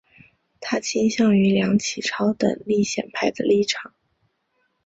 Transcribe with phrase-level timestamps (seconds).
[0.59, 3.93] 他倾向于梁启超等立宪派的立场。